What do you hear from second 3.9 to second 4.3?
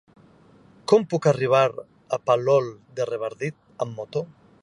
moto?